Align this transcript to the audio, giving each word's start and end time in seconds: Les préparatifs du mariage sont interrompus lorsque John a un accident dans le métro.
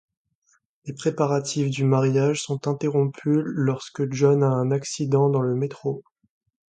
Les 0.85 0.93
préparatifs 0.95 1.69
du 1.69 1.83
mariage 1.83 2.41
sont 2.41 2.67
interrompus 2.67 3.43
lorsque 3.45 4.11
John 4.11 4.41
a 4.41 4.47
un 4.47 4.71
accident 4.71 5.29
dans 5.29 5.41
le 5.41 5.53
métro. 5.53 6.01